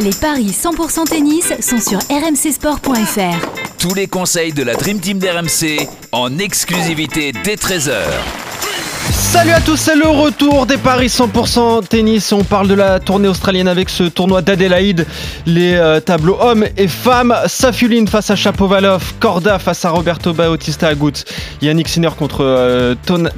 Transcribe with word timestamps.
Les 0.00 0.10
paris 0.10 0.50
100% 0.52 1.08
tennis 1.08 1.52
sont 1.60 1.80
sur 1.80 1.98
rmcsport.fr. 1.98 3.78
Tous 3.78 3.94
les 3.94 4.06
conseils 4.06 4.52
de 4.52 4.62
la 4.62 4.74
Dream 4.74 5.00
Team 5.00 5.18
d'RMC 5.18 5.88
en 6.12 6.38
exclusivité 6.38 7.32
dès 7.32 7.56
13h. 7.56 8.47
Salut 9.10 9.52
à 9.52 9.60
tous, 9.60 9.76
c'est 9.76 9.94
le 9.94 10.06
retour 10.06 10.66
des 10.66 10.76
paris 10.76 11.06
100% 11.06 11.86
tennis. 11.86 12.32
On 12.32 12.44
parle 12.44 12.68
de 12.68 12.74
la 12.74 13.00
tournée 13.00 13.28
australienne 13.28 13.68
avec 13.68 13.88
ce 13.88 14.04
tournoi 14.04 14.42
d'Adélaïde. 14.42 15.06
Les 15.46 15.74
euh, 15.74 16.00
tableaux 16.00 16.36
hommes 16.40 16.66
et 16.76 16.88
femmes. 16.88 17.34
Safiuline 17.46 18.06
face 18.06 18.30
à 18.30 18.36
Chapovalov, 18.36 19.14
Corda 19.20 19.58
face 19.58 19.84
à 19.84 19.90
Roberto 19.90 20.32
Bautista 20.34 20.88
Agut, 20.88 21.24
Yannick 21.62 21.88
Sinner 21.88 22.10
contre 22.18 22.44
euh, 22.44 22.94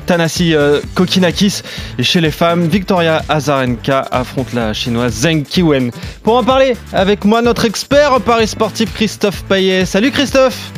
Tanasi 0.07 0.55
euh, 0.55 0.81
Kokinakis. 0.95 1.63
Et 1.99 2.03
chez 2.03 2.21
les 2.21 2.31
femmes, 2.33 2.67
Victoria 2.67 3.23
Azarenka 3.29 4.07
affronte 4.11 4.53
la 4.53 4.73
chinoise 4.73 5.15
Zheng 5.15 5.45
Kiwen. 5.45 5.91
Pour 6.23 6.37
en 6.37 6.43
parler 6.45 6.77
avec 6.93 7.25
moi, 7.25 7.43
notre 7.43 7.65
expert 7.65 8.13
en 8.13 8.21
paris 8.21 8.49
sportif 8.49 8.93
Christophe 8.95 9.45
Payet. 9.45 9.85
Salut 9.87 10.11
Christophe 10.11 10.73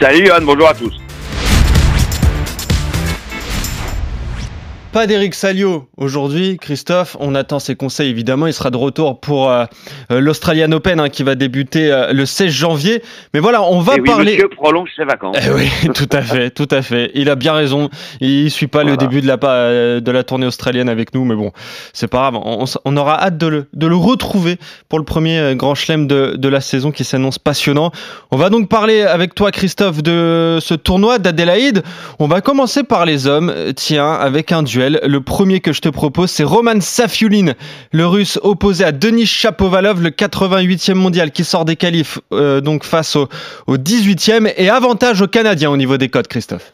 Salut 0.00 0.26
Johan, 0.26 0.42
bonjour 0.42 0.68
à 0.68 0.74
tous 0.74 0.92
Pas 4.90 5.06
d'Eric 5.06 5.34
Salio 5.34 5.86
aujourd'hui, 5.98 6.56
Christophe. 6.56 7.14
On 7.20 7.34
attend 7.34 7.58
ses 7.58 7.76
conseils 7.76 8.08
évidemment. 8.08 8.46
Il 8.46 8.54
sera 8.54 8.70
de 8.70 8.78
retour 8.78 9.20
pour 9.20 9.50
euh, 9.50 9.66
euh, 10.10 10.18
l'Australian 10.18 10.72
Open 10.72 10.98
hein, 10.98 11.10
qui 11.10 11.22
va 11.22 11.34
débuter 11.34 11.92
euh, 11.92 12.14
le 12.14 12.24
16 12.24 12.50
janvier. 12.50 13.02
Mais 13.34 13.40
voilà, 13.40 13.62
on 13.62 13.80
va 13.80 13.96
Et 13.96 14.00
oui, 14.00 14.08
parler. 14.08 14.32
Monsieur 14.32 14.48
prolonge 14.48 14.88
ses 14.96 15.04
vacances. 15.04 15.36
Eh 15.44 15.50
oui, 15.50 15.68
tout 15.94 16.08
à 16.10 16.22
fait, 16.22 16.50
tout 16.50 16.68
à 16.70 16.80
fait. 16.80 17.10
Il 17.14 17.28
a 17.28 17.34
bien 17.34 17.52
raison. 17.52 17.90
Il 18.22 18.50
suit 18.50 18.66
pas 18.66 18.82
le 18.82 18.96
début 18.96 19.20
de 19.20 19.26
la, 19.26 19.36
de 20.00 20.10
la 20.10 20.24
tournée 20.24 20.46
australienne 20.46 20.88
avec 20.88 21.14
nous, 21.14 21.26
mais 21.26 21.34
bon, 21.34 21.52
c'est 21.92 22.08
pas 22.08 22.30
grave. 22.30 22.36
On, 22.42 22.64
on 22.86 22.96
aura 22.96 23.22
hâte 23.22 23.36
de 23.36 23.46
le, 23.46 23.66
de 23.74 23.86
le 23.86 23.96
retrouver 23.96 24.56
pour 24.88 24.98
le 24.98 25.04
premier 25.04 25.54
grand 25.54 25.74
chelem 25.74 26.06
de, 26.06 26.34
de 26.36 26.48
la 26.48 26.62
saison 26.62 26.92
qui 26.92 27.04
s'annonce 27.04 27.38
passionnant. 27.38 27.92
On 28.30 28.38
va 28.38 28.48
donc 28.48 28.70
parler 28.70 29.02
avec 29.02 29.34
toi, 29.34 29.50
Christophe, 29.50 30.02
de 30.02 30.58
ce 30.62 30.72
tournoi 30.72 31.18
d'Adélaïde. 31.18 31.82
On 32.18 32.26
va 32.26 32.40
commencer 32.40 32.84
par 32.84 33.04
les 33.04 33.26
hommes. 33.26 33.52
Tiens, 33.76 34.14
avec 34.14 34.50
un 34.50 34.62
Le 34.78 35.18
premier 35.18 35.60
que 35.60 35.72
je 35.72 35.80
te 35.80 35.88
propose, 35.88 36.30
c'est 36.30 36.44
Roman 36.44 36.80
Safiulin, 36.80 37.52
le 37.92 38.06
russe 38.06 38.38
opposé 38.42 38.84
à 38.84 38.92
Denis 38.92 39.26
Chapovalov, 39.26 40.02
le 40.02 40.10
88e 40.10 40.94
mondial 40.94 41.32
qui 41.32 41.44
sort 41.44 41.64
des 41.64 41.76
qualifs 41.76 42.18
euh, 42.32 42.60
donc 42.60 42.84
face 42.84 43.16
au, 43.16 43.28
au 43.66 43.76
18e 43.76 44.52
et 44.56 44.70
avantage 44.70 45.20
aux 45.20 45.26
Canadiens 45.26 45.70
au 45.70 45.76
niveau 45.76 45.96
des 45.96 46.08
codes, 46.08 46.28
Christophe. 46.28 46.72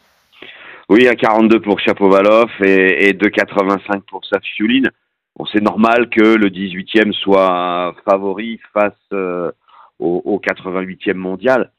Oui, 0.87 1.07
à 1.07 1.15
42 1.15 1.59
pour 1.61 1.79
Chapovalov 1.79 2.49
et, 2.63 3.09
et 3.09 3.13
2,85 3.13 4.01
pour 4.07 4.21
Safiuline. 4.25 4.91
Bon, 5.35 5.45
c'est 5.51 5.61
normal 5.61 6.09
que 6.09 6.21
le 6.21 6.49
18e 6.49 7.11
soit 7.11 7.95
favori 8.05 8.59
face 8.73 8.93
euh, 9.11 9.51
au, 9.99 10.21
au 10.25 10.39
88e 10.39 11.15
mondial. 11.15 11.71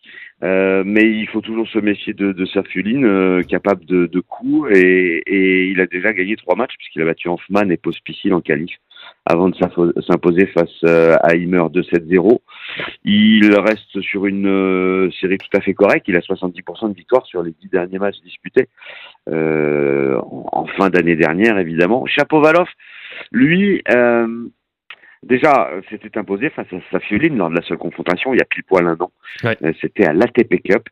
Euh, 0.43 0.83
mais 0.85 1.05
il 1.05 1.27
faut 1.29 1.41
toujours 1.41 1.67
se 1.69 1.79
méfier 1.79 2.13
de, 2.13 2.33
de 2.33 2.45
Safiuline, 2.47 3.07
euh, 3.07 3.43
capable 3.43 3.87
de, 3.87 4.07
de 4.07 4.21
coups, 4.21 4.71
et, 4.77 5.23
et 5.27 5.69
il 5.69 5.81
a 5.81 5.87
déjà 5.87 6.13
gagné 6.13 6.37
trois 6.37 6.57
matchs 6.57 6.77
puisqu'il 6.77 7.03
a 7.03 7.07
battu 7.07 7.29
Hoffman 7.29 7.71
et 7.71 7.79
Pospisil 7.79 8.35
en 8.35 8.41
qualif 8.43 8.77
avant 9.25 9.49
de 9.49 9.57
s'imposer 9.57 10.47
face 10.47 10.71
euh, 10.85 11.17
à 11.23 11.35
Heimer 11.35 11.59
2-7-0. 11.59 12.39
Il 13.05 13.55
reste 13.57 14.01
sur 14.01 14.27
une 14.27 14.47
euh, 14.47 15.11
série 15.21 15.39
tout 15.39 15.57
à 15.57 15.61
fait 15.61 15.75
correcte. 15.75 16.07
Il 16.09 16.17
a 16.17 16.21
70% 16.21 16.91
de 16.91 16.95
victoire 16.95 17.27
sur 17.27 17.43
les 17.43 17.53
dix 17.61 17.69
derniers 17.69 17.99
matchs 17.99 18.21
disputés 18.23 18.69
euh, 19.29 20.17
en, 20.19 20.47
en 20.53 20.67
fin 20.67 20.91
d'année 20.91 21.17
dernière, 21.17 21.59
évidemment. 21.59 22.07
Chapovalov, 22.07 22.69
lui, 23.33 23.83
euh, 23.91 24.49
déjà, 25.27 25.69
euh, 25.71 25.83
s'était 25.91 26.17
imposé 26.19 26.51
face 26.51 26.73
à 26.73 26.77
Safiuline 26.91 27.37
lors 27.37 27.51
de 27.51 27.57
la 27.57 27.63
seule 27.63 27.79
confrontation 27.79 28.33
il 28.33 28.39
y 28.39 28.43
a 28.43 28.47
pile 28.47 28.65
poil 28.65 28.87
un 28.87 28.97
an. 29.01 29.11
Ouais. 29.45 29.57
Euh, 29.63 29.73
C'était 29.81 30.07
à 30.07 30.13
l'ATP 30.13 30.63
Cup. 30.63 30.89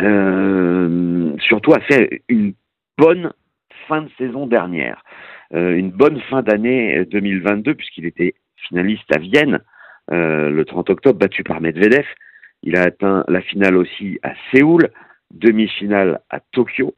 Euh, 0.00 1.32
surtout 1.40 1.72
a 1.72 1.80
fait 1.80 2.22
une 2.28 2.54
bonne 2.98 3.32
fin 3.88 4.02
de 4.02 4.10
saison 4.18 4.46
dernière, 4.46 5.02
Euh, 5.54 5.76
une 5.76 5.90
bonne 5.90 6.20
fin 6.30 6.42
d'année 6.42 6.98
euh, 6.98 7.04
2022 7.04 7.74
puisqu'il 7.74 8.06
était 8.06 8.34
finaliste 8.56 9.14
à 9.14 9.18
Vienne 9.18 9.60
euh, 10.10 10.50
le 10.50 10.64
30 10.64 10.90
octobre, 10.90 11.18
battu 11.18 11.44
par 11.44 11.60
Medvedev. 11.60 12.06
Il 12.62 12.76
a 12.76 12.82
atteint 12.82 13.24
la 13.28 13.40
finale 13.42 13.76
aussi 13.76 14.18
à 14.22 14.32
Séoul, 14.50 14.88
demi-finale 15.30 16.20
à 16.30 16.40
Tokyo. 16.40 16.94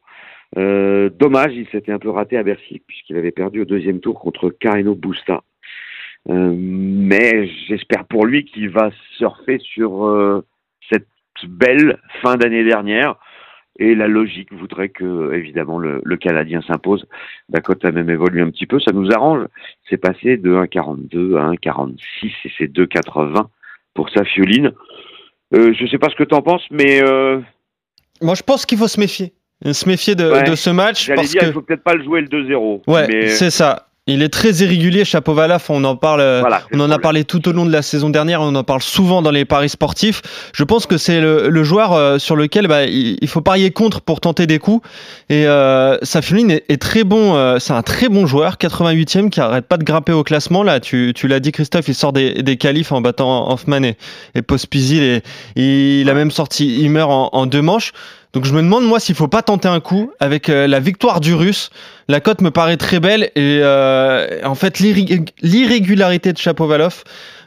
Dommage, 0.55 1.55
il 1.55 1.67
s'était 1.73 1.93
un 1.93 1.99
peu 1.99 2.09
raté 2.09 2.39
à 2.39 2.45
Bercy 2.45 2.81
puisqu'il 2.87 3.17
avait 3.17 3.33
perdu 3.33 3.61
au 3.63 3.65
deuxième 3.65 4.01
tour 4.01 4.19
contre 4.19 4.49
Carreno 4.51 4.95
Busta. 4.95 5.43
Euh, 6.29 6.53
mais 6.57 7.49
j'espère 7.69 8.05
pour 8.05 8.27
lui 8.27 8.45
qu'il 8.45 8.69
va 8.71 8.91
surfer 9.17 9.59
sur 9.61 10.07
euh, 10.07 10.45
cette 10.91 11.07
belle 11.47 11.99
fin 12.23 12.37
d'année 12.37 12.65
dernière. 12.65 13.17
Et 13.79 13.95
la 13.95 14.09
logique 14.09 14.51
voudrait 14.55 14.89
que, 14.89 15.35
évidemment, 15.35 15.79
le, 15.79 16.01
le 16.03 16.17
Canadien 16.17 16.63
s'impose. 16.63 17.07
La 17.53 17.61
cote 17.61 17.85
a 17.85 17.93
même 17.93 18.09
évolué 18.09 18.41
un 18.41 18.49
petit 18.51 18.65
peu. 18.67 18.81
Ça 18.81 18.91
nous 18.93 19.11
arrange. 19.13 19.45
C'est 19.91 19.99
passé 19.99 20.39
de 20.39 20.51
1,42 20.55 21.37
à 21.37 21.51
1,46 21.53 21.99
et 22.45 22.51
c'est 22.57 22.73
2,80 22.73 23.47
pour 23.93 24.09
sa 24.11 24.25
fioline. 24.25 24.73
Euh, 25.55 25.75
je 25.79 25.87
sais 25.87 25.99
pas 25.99 26.09
ce 26.09 26.17
que 26.17 26.25
tu 26.25 26.35
en 26.35 26.41
penses, 26.43 26.65
mais 26.71 27.03
euh, 27.03 27.39
Moi, 28.23 28.35
je 28.35 28.43
pense 28.43 28.65
qu'il 28.65 28.79
faut 28.79 28.89
se 28.89 28.99
méfier. 28.99 29.35
Se 29.71 29.87
méfier 29.89 30.15
de, 30.15 30.31
Ouais. 30.31 30.43
de 30.45 30.55
ce 30.55 30.71
match 30.71 31.11
parce 31.15 31.31
dire, 31.31 31.43
que 31.43 31.47
il 31.47 31.53
faut 31.53 31.63
peut-être 31.63 31.85
pas 31.85 31.95
le 31.95 32.03
jouer 32.03 32.23
le 32.23 32.29
2-0. 32.29 32.83
ouais, 32.87 33.07
mais 33.09 33.29
c'est 33.29 33.51
ça. 33.51 33.86
Il 34.09 34.23
est 34.23 34.29
très 34.29 34.53
irrégulier, 34.53 35.05
Chapovalov. 35.05 35.65
On 35.69 35.83
en 35.83 35.97
parle. 35.97 36.21
euh, 36.21 36.39
voilà, 36.41 36.63
On 36.73 36.79
en 36.79 36.93
a 36.93 36.99
parlé 37.01 37.25
tout 37.25 37.49
au 37.49 37.53
long 37.53 37.67
de 37.67 37.73
la 37.73 37.83
saison 37.83 38.09
dernière, 38.09 38.41
on 38.41 38.55
en 38.55 38.63
parle 38.63 38.81
souvent 38.81 39.21
dans 39.21 39.33
les 39.33 39.45
paris 39.45 39.69
sportifs. 39.69 40.23
Je 40.55 40.63
pense 40.63 40.87
que 40.87 40.97
c'est 40.97 41.21
le, 41.21 41.49
le 41.49 41.65
joueur 41.65 41.93
euh, 41.93 42.19
sur 42.19 42.37
lequel 42.37 42.69
bah, 42.69 42.85
il, 42.85 43.19
il 43.21 43.27
faut 43.29 43.41
parier 43.41 43.73
contre 43.73 44.01
pour 44.01 44.21
tenter 44.21 44.47
des 44.47 44.61
coups. 44.61 44.87
Et 45.29 45.49
euh, 45.49 45.99
Safiuline 46.03 46.53
est, 46.53 46.65
est 46.69 46.81
très 46.81 47.03
bon, 47.03 47.35
euh, 47.35 47.59
c'est 47.59 47.73
un 47.73 47.83
très 47.83 48.09
bon 48.09 48.27
joueur, 48.29 48.59
88e, 48.61 49.29
qui 49.29 49.41
arrête 49.41 49.67
pas 49.67 49.77
de 49.77 49.83
grimper 49.83 50.13
au 50.13 50.23
classement. 50.23 50.63
Là, 50.63 50.79
tu, 50.79 51.13
tu 51.17 51.27
l'as 51.27 51.41
dit, 51.41 51.51
Christophe, 51.51 51.89
il 51.89 51.95
sort 51.95 52.13
des, 52.13 52.43
des 52.45 52.57
qualifs 52.57 52.93
en 52.93 53.01
battant 53.01 53.51
Hoffman 53.53 53.83
et, 53.83 53.97
et 54.37 54.43
Pospisil. 54.43 55.03
Et, 55.03 55.23
et 55.57 56.01
il 56.03 56.11
a 56.11 56.15
même 56.15 56.31
sorti 56.31 56.81
Himmer 56.81 57.03
en, 57.03 57.31
en 57.33 57.47
deux 57.47 57.63
manches. 57.63 57.93
Donc 58.37 58.45
je 58.45 58.53
me 58.53 58.61
demande 58.61 58.85
moi 58.85 59.01
s'il 59.01 59.15
faut 59.15 59.29
pas 59.29 59.41
tenter 59.41 59.67
un 59.67 59.81
coup 59.81 60.13
avec 60.21 60.51
euh, 60.51 60.67
la 60.67 60.79
victoire 60.79 61.21
du 61.21 61.33
Russe. 61.33 61.71
La 62.07 62.21
cote 62.21 62.43
me 62.43 62.51
paraît 62.51 62.77
très 62.77 63.01
belle 63.01 63.31
et 63.35 63.61
euh, 63.63 64.43
en 64.45 64.55
fait 64.55 64.79
l'irré- 64.79 65.25
l'irrégularité 65.41 66.35
de 66.35 66.37
Chapovalov 66.37 67.03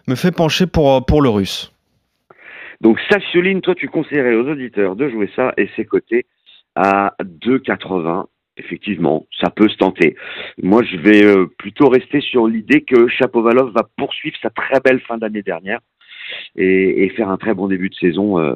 me 0.07 0.16
fait 0.16 0.31
pencher 0.31 0.66
pour, 0.66 0.91
euh, 0.95 1.01
pour 1.01 1.22
le 1.22 1.29
Russe. 1.29 1.72
Donc, 2.81 2.97
Safioline, 3.07 3.61
toi, 3.61 3.75
tu 3.75 3.88
conseillerais 3.88 4.33
aux 4.33 4.50
auditeurs 4.50 4.95
de 4.95 5.07
jouer 5.09 5.29
ça 5.35 5.53
et 5.57 5.69
c'est 5.75 5.85
coté 5.85 6.25
à 6.73 7.13
2,80. 7.21 8.25
Effectivement, 8.57 9.27
ça 9.39 9.51
peut 9.51 9.69
se 9.69 9.77
tenter. 9.77 10.16
Moi, 10.63 10.81
je 10.81 10.97
vais 10.97 11.45
plutôt 11.59 11.89
rester 11.89 12.19
sur 12.19 12.47
l'idée 12.47 12.81
que 12.81 13.07
Chapovalov 13.07 13.73
va 13.73 13.83
poursuivre 13.95 14.38
sa 14.41 14.50
très 14.50 14.79
belle 14.79 15.01
fin 15.01 15.19
d'année 15.19 15.44
dernière 15.44 15.81
et, 16.56 17.03
et 17.03 17.09
faire 17.09 17.29
un 17.29 17.38
très 17.38 17.53
bon 17.53 17.67
début 17.67 17.90
de 17.90 17.95
saison 17.95 18.40
euh, 18.40 18.56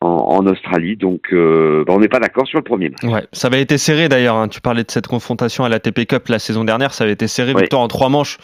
en, 0.00 0.08
en 0.08 0.46
Australie. 0.46 0.96
Donc, 0.96 1.32
euh, 1.32 1.84
bah, 1.86 1.92
on 1.96 2.00
n'est 2.00 2.08
pas 2.08 2.20
d'accord 2.20 2.46
sur 2.46 2.58
le 2.58 2.64
premier 2.64 2.88
match. 2.90 3.02
Ouais, 3.04 3.26
ça 3.32 3.48
avait 3.48 3.60
été 3.62 3.78
serré 3.78 4.08
d'ailleurs. 4.08 4.36
hein. 4.36 4.48
Tu 4.48 4.60
parlais 4.60 4.84
de 4.84 4.90
cette 4.90 5.06
confrontation 5.06 5.64
à 5.64 5.68
la 5.68 5.78
TP 5.80 6.06
Cup 6.06 6.28
la 6.28 6.38
saison 6.38 6.64
dernière, 6.64 6.92
ça 6.94 7.04
avait 7.04 7.12
été 7.14 7.28
serré. 7.28 7.52
Ouais. 7.54 7.62
Victoire 7.62 7.82
en 7.82 7.88
trois 7.88 8.08
manches 8.08 8.38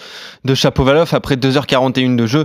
de 0.44 0.54
Chapovalov 0.54 1.10
après 1.15 1.36
2h41 1.36 2.16
de 2.16 2.26
jeu. 2.26 2.44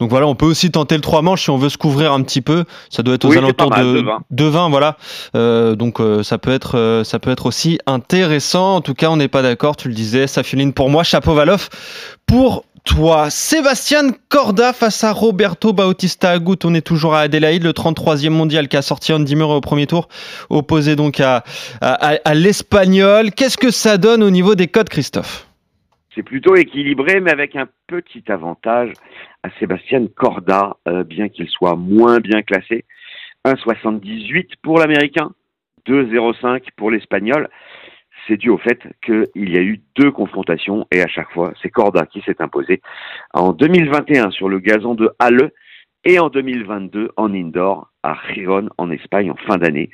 Donc 0.00 0.08
voilà, 0.08 0.26
on 0.26 0.34
peut 0.34 0.46
aussi 0.46 0.70
tenter 0.70 0.94
le 0.94 1.02
trois 1.02 1.20
manches 1.20 1.42
si 1.42 1.50
on 1.50 1.58
veut 1.58 1.68
se 1.68 1.76
couvrir 1.76 2.12
un 2.14 2.22
petit 2.22 2.40
peu. 2.40 2.64
Ça 2.88 3.02
doit 3.02 3.14
être 3.16 3.26
aux 3.26 3.30
Oui, 3.30 3.36
alentours 3.38 3.68
mal, 3.70 3.84
de, 3.84 4.00
2,20. 4.00 4.18
de 4.30 4.44
20, 4.44 4.68
voilà. 4.70 4.96
Euh, 5.36 5.74
donc 5.76 6.00
euh, 6.00 6.22
ça 6.22 6.38
peut 6.38 6.52
être 6.52 6.78
euh, 6.78 7.04
ça 7.04 7.18
peut 7.18 7.30
être 7.30 7.44
aussi 7.44 7.78
intéressant. 7.86 8.76
En 8.76 8.80
tout 8.80 8.94
cas, 8.94 9.10
on 9.10 9.16
n'est 9.16 9.28
pas 9.28 9.42
d'accord. 9.42 9.76
Tu 9.76 9.88
le 9.88 9.94
disais, 9.94 10.26
Safiuline 10.26 10.72
pour 10.72 10.88
moi, 10.88 11.02
Chapovalov 11.04 11.68
pour 12.26 12.64
toi. 12.84 13.30
Sébastien 13.30 14.12
Corda 14.28 14.72
face 14.72 15.04
à 15.04 15.12
Roberto 15.12 15.72
Bautista 15.72 16.30
Agut. 16.30 16.56
On 16.64 16.74
est 16.74 16.86
toujours 16.86 17.14
à 17.14 17.20
Adélaïde, 17.20 17.64
le 17.64 17.70
33e 17.70 18.30
mondial 18.30 18.68
qui 18.68 18.76
a 18.76 18.82
sorti 18.82 19.12
Andy 19.12 19.36
Murray 19.36 19.54
au 19.54 19.60
premier 19.60 19.86
tour, 19.86 20.08
opposé 20.48 20.96
donc 20.96 21.20
à, 21.20 21.42
l'Espagnol. 22.34 23.30
Qu'est-ce 23.32 23.58
que 23.58 23.70
ça 23.70 23.98
donne 23.98 24.22
au 24.22 24.30
niveau 24.30 24.54
des 24.54 24.68
codes, 24.68 24.88
Christophe? 24.88 25.46
C'est 26.14 26.22
plutôt 26.22 26.56
équilibré, 26.56 27.20
mais 27.20 27.30
avec 27.30 27.54
un 27.56 27.68
petit 27.86 28.24
avantage 28.28 28.92
à 29.42 29.48
Sébastien 29.58 30.06
Corda, 30.14 30.76
euh, 30.88 31.04
bien 31.04 31.28
qu'il 31.28 31.48
soit 31.48 31.76
moins 31.76 32.18
bien 32.18 32.42
classé. 32.42 32.84
1,78 33.44 34.54
pour 34.62 34.78
l'Américain, 34.78 35.30
2,05 35.86 36.62
pour 36.76 36.90
l'Espagnol. 36.90 37.48
C'est 38.30 38.36
dû 38.36 38.48
au 38.48 38.58
fait 38.58 38.78
qu'il 39.04 39.50
y 39.50 39.58
a 39.58 39.60
eu 39.60 39.80
deux 39.96 40.12
confrontations 40.12 40.86
et 40.92 41.02
à 41.02 41.08
chaque 41.08 41.32
fois, 41.32 41.52
c'est 41.60 41.68
Corda 41.68 42.06
qui 42.06 42.20
s'est 42.20 42.40
imposé. 42.40 42.80
En 43.34 43.52
2021 43.52 44.30
sur 44.30 44.48
le 44.48 44.60
gazon 44.60 44.94
de 44.94 45.10
Halle 45.18 45.50
et 46.04 46.20
en 46.20 46.28
2022 46.28 47.10
en 47.16 47.34
indoor 47.34 47.90
à 48.04 48.16
Giron 48.28 48.68
en 48.78 48.88
Espagne 48.92 49.32
en 49.32 49.34
fin 49.34 49.56
d'année. 49.56 49.90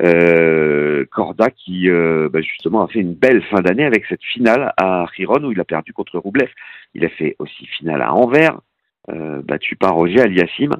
Euh, 0.00 1.04
Corda 1.10 1.50
qui 1.50 1.90
euh, 1.90 2.28
bah, 2.32 2.40
justement 2.40 2.84
a 2.84 2.86
fait 2.86 3.00
une 3.00 3.14
belle 3.14 3.42
fin 3.50 3.60
d'année 3.62 3.84
avec 3.84 4.06
cette 4.06 4.22
finale 4.22 4.72
à 4.76 5.06
Giron 5.16 5.42
où 5.42 5.50
il 5.50 5.58
a 5.58 5.64
perdu 5.64 5.92
contre 5.92 6.18
Roublev. 6.18 6.50
Il 6.94 7.04
a 7.04 7.08
fait 7.08 7.34
aussi 7.40 7.66
finale 7.66 8.00
à 8.00 8.14
Anvers, 8.14 8.60
battu 9.08 9.74
par 9.74 9.94
Roger 9.94 10.20
Aliassim. 10.20 10.70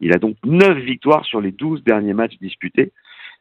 Il 0.00 0.14
a 0.14 0.18
donc 0.18 0.36
9 0.42 0.78
victoires 0.78 1.26
sur 1.26 1.42
les 1.42 1.52
12 1.52 1.84
derniers 1.84 2.14
matchs 2.14 2.38
disputés. 2.40 2.92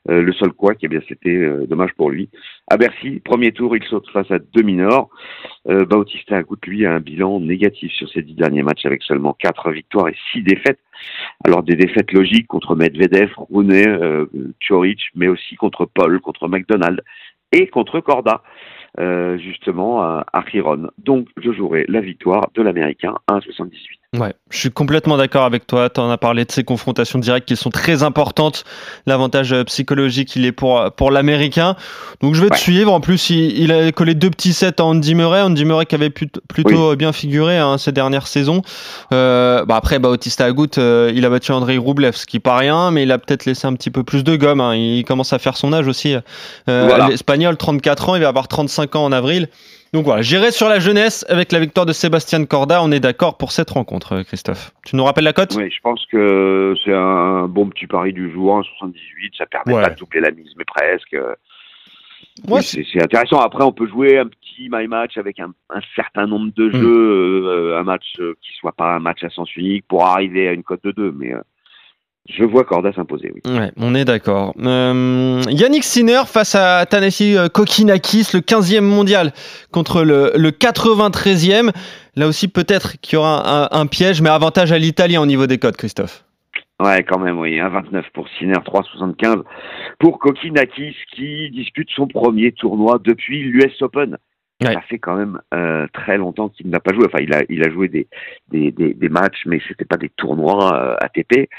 Euh, 0.09 0.21
le 0.21 0.33
seul 0.33 0.51
quoi, 0.51 0.73
eh 0.79 0.87
bien 0.87 0.99
c'était 1.07 1.35
euh, 1.35 1.65
dommage 1.65 1.93
pour 1.93 2.11
lui. 2.11 2.29
À 2.67 2.77
Bercy, 2.77 3.21
premier 3.21 3.51
tour, 3.51 3.75
il 3.75 3.83
saute 3.83 4.07
face 4.11 4.29
à 4.29 4.37
deux 4.39 4.61
mineurs. 4.61 5.09
Euh, 5.67 5.85
Bautista 5.85 6.41
goûte 6.43 6.65
lui 6.67 6.85
un 6.85 6.99
bilan 6.99 7.39
négatif 7.39 7.91
sur 7.91 8.07
ses 8.09 8.21
dix 8.21 8.35
derniers 8.35 8.61
matchs 8.61 8.85
avec 8.85 9.01
seulement 9.01 9.33
quatre 9.33 9.71
victoires 9.71 10.09
et 10.09 10.15
six 10.31 10.43
défaites. 10.43 10.79
Alors 11.43 11.63
des 11.63 11.75
défaites 11.75 12.11
logiques 12.11 12.47
contre 12.47 12.75
Medvedev, 12.75 13.31
Rooney, 13.37 13.87
euh, 13.87 14.25
mais 15.15 15.27
aussi 15.27 15.55
contre 15.55 15.85
Paul, 15.85 16.19
contre 16.21 16.47
McDonald 16.47 17.01
et 17.51 17.67
contre 17.67 17.99
Corda. 17.99 18.43
Justement 19.37 20.01
à, 20.01 20.25
à 20.31 20.43
Donc 20.99 21.27
je 21.37 21.51
jouerai 21.51 21.85
la 21.89 21.99
victoire 21.99 22.49
de 22.53 22.61
l'Américain 22.61 23.15
à 23.27 23.39
1,78. 23.39 24.04
Ouais, 24.19 24.33
je 24.49 24.57
suis 24.57 24.71
complètement 24.71 25.17
d'accord 25.17 25.43
avec 25.43 25.67
toi. 25.67 25.89
Tu 25.89 25.99
en 25.99 26.09
as 26.09 26.17
parlé 26.17 26.45
de 26.45 26.51
ces 26.51 26.63
confrontations 26.63 27.19
directes 27.19 27.47
qui 27.47 27.55
sont 27.55 27.69
très 27.69 28.03
importantes. 28.03 28.63
L'avantage 29.05 29.53
euh, 29.53 29.63
psychologique, 29.63 30.35
il 30.35 30.45
est 30.45 30.51
pour, 30.51 30.91
pour 30.95 31.11
l'Américain. 31.11 31.75
Donc 32.21 32.35
je 32.35 32.41
vais 32.41 32.49
te 32.49 32.57
suivre. 32.57 32.91
En 32.91 32.99
plus, 32.99 33.29
il, 33.29 33.71
a 33.71 33.91
collé 33.91 34.15
deux 34.15 34.29
petits 34.29 34.53
sets 34.53 34.79
à 34.79 34.85
Andy 34.85 35.15
Murray. 35.15 35.41
Andy 35.41 35.65
Murray 35.65 35.85
qui 35.85 35.95
avait 35.95 36.09
plutôt 36.09 36.95
bien 36.95 37.11
figuré 37.11 37.57
hein, 37.57 37.77
ces 37.77 37.91
dernières 37.91 38.27
saisons. 38.27 38.61
Euh, 39.13 39.65
bah 39.65 39.75
après, 39.75 39.99
Bautista 39.99 40.45
Agut, 40.45 40.77
euh, 40.77 41.11
il 41.13 41.25
a 41.25 41.29
battu 41.29 41.51
Andrei 41.51 41.77
Rublev, 41.77 42.15
ce 42.15 42.25
qui 42.25 42.39
pas 42.39 42.57
rien, 42.57 42.91
mais 42.91 43.03
il 43.03 43.11
a 43.11 43.17
peut-être 43.17 43.45
laissé 43.45 43.67
un 43.67 43.73
petit 43.73 43.91
peu 43.91 44.03
plus 44.03 44.23
de 44.23 44.35
gomme. 44.35 44.61
Hein. 44.61 44.75
Il 44.75 45.03
commence 45.03 45.33
à 45.33 45.39
faire 45.39 45.57
son 45.57 45.73
âge 45.73 45.87
aussi. 45.87 46.15
Euh, 46.69 47.07
L'Espagnol, 47.09 47.57
34 47.57 48.09
ans, 48.09 48.15
il 48.15 48.21
va 48.21 48.29
avoir 48.29 48.47
35 48.47 48.95
ans 48.95 49.05
en 49.05 49.11
avril. 49.11 49.49
Donc 49.95 50.03
voilà, 50.03 50.21
j'irai 50.21 50.51
sur 50.51 50.67
la 50.67 50.79
jeunesse 50.79 51.25
avec 51.29 51.53
la 51.53 51.59
victoire 51.61 51.85
de 51.85 51.93
Sébastien 51.93 52.43
Corda. 52.43 52.83
On 52.83 52.91
est 52.91 52.99
d'accord 52.99 53.37
pour 53.37 53.53
cette 53.53 53.69
rencontre, 53.69 54.23
Christophe. 54.23 54.73
Tu 54.85 54.97
nous 54.97 55.05
rappelles 55.05 55.23
la 55.23 55.31
cote? 55.31 55.55
Oui, 55.55 55.71
je 55.71 55.79
pense 55.81 56.05
que 56.11 56.75
c'est 56.83 56.91
un 56.91 57.47
bon 57.47 57.69
petit 57.69 57.87
pari 57.87 58.11
du 58.11 58.29
jour, 58.29 58.61
78. 58.77 59.35
Ça 59.37 59.45
permet 59.45 59.71
pas 59.81 59.91
de 59.91 59.95
doubler 59.95 60.19
la 60.19 60.31
mise, 60.31 60.51
mais 60.57 60.65
presque. 60.65 61.15
Ouais, 62.49 62.61
c'est 62.61 63.01
intéressant. 63.01 63.39
Après, 63.39 63.63
on 63.63 63.71
peut 63.71 63.87
jouer 63.87 64.19
un 64.19 64.27
petit 64.27 64.67
my 64.69 64.85
match 64.87 65.15
avec 65.15 65.39
un, 65.39 65.53
certain 65.95 66.27
nombre 66.27 66.51
de 66.53 66.67
hmm. 66.67 66.73
jeux, 66.73 67.45
euh, 67.45 67.79
un 67.79 67.83
match 67.83 68.15
euh, 68.19 68.33
qui 68.41 68.51
soit 68.59 68.73
pas 68.73 68.95
un 68.95 68.99
match 68.99 69.23
à 69.23 69.29
sens 69.29 69.55
unique 69.55 69.85
pour 69.87 70.05
arriver 70.05 70.49
à 70.49 70.51
une 70.51 70.63
cote 70.63 70.83
de 70.83 70.91
2. 70.91 71.13
Mais 71.17 71.33
euh, 71.33 71.39
je 72.27 72.43
vois 72.43 72.63
Corda 72.63 72.91
s'imposer, 72.91 73.31
oui. 73.33 73.41
Ouais, 73.45 73.71
on 73.77 73.93
est 73.93 74.05
d'accord. 74.05 74.55
Euh, 74.59 75.41
Yannick 75.47 75.83
Sinner 75.83 76.23
face 76.25 76.55
à 76.55 76.85
Tanasi 76.87 77.37
euh, 77.37 77.49
Kokinakis, 77.49 78.29
le 78.33 78.39
15e 78.39 78.81
mondial 78.81 79.31
contre 79.71 80.03
le, 80.03 80.31
le 80.35 80.49
93e. 80.49 81.71
Là 82.15 82.27
aussi, 82.27 82.47
peut-être 82.47 82.99
qu'il 83.01 83.17
y 83.17 83.17
aura 83.17 83.75
un, 83.75 83.85
piège, 83.85 84.23
mais 84.23 84.29
avantage 84.29 84.71
à 84.71 84.79
l'Italien 84.79 85.21
au 85.21 85.27
niveau 85.27 85.45
des 85.45 85.59
codes, 85.59 85.75
Christophe. 85.77 86.23
Ouais, 86.79 87.03
quand 87.03 87.19
même, 87.19 87.37
oui. 87.37 87.57
1,29 87.57 88.03
pour 88.13 88.27
Sinner, 88.39 88.53
3,75 88.53 89.43
pour 89.99 90.17
Kokinakis 90.17 90.95
qui 91.15 91.51
dispute 91.51 91.89
son 91.95 92.07
premier 92.07 92.53
tournoi 92.53 92.99
depuis 93.03 93.43
l'US 93.43 93.81
Open. 93.81 94.17
Ça 94.61 94.79
fait 94.81 94.99
quand 94.99 95.17
même 95.17 95.41
euh, 95.53 95.85
très 95.91 96.17
longtemps 96.17 96.47
qu'il 96.47 96.69
n'a 96.69 96.79
pas 96.79 96.93
joué. 96.93 97.05
Enfin, 97.05 97.19
il 97.19 97.61
a, 97.61 97.69
joué 97.69 97.89
des, 97.89 99.09
matchs, 99.09 99.43
mais 99.45 99.59
c'était 99.67 99.83
pas 99.83 99.97
des 99.97 100.07
tournois 100.07 100.73
euh, 100.73 100.95
ATP. 101.01 101.49